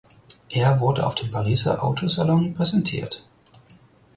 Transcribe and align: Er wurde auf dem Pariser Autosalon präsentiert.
Er 0.49 0.79
wurde 0.79 1.05
auf 1.05 1.13
dem 1.13 1.29
Pariser 1.29 1.83
Autosalon 1.83 2.55
präsentiert. 2.55 3.23